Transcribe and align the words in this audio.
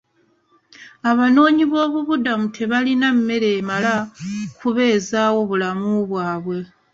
Abanoonyi 1.09 1.63
b'obubuddamu 1.71 2.47
tebalina 2.55 3.07
mmere 3.15 3.47
emala 3.59 3.93
kubeezawo 4.59 5.39
bulamu 5.49 5.89
bwabwe. 6.09 6.57